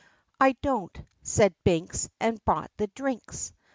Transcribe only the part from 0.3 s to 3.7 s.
I don't," said Binks, and bought the drinks.